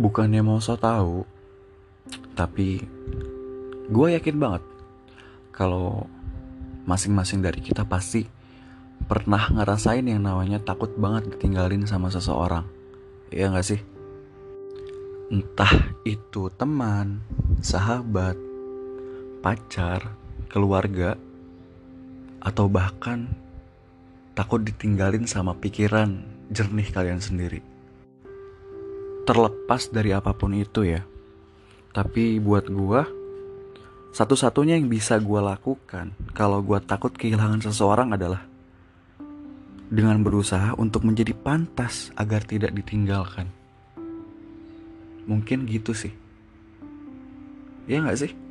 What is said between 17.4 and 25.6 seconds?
sahabat, pacar, keluarga, atau bahkan takut ditinggalin sama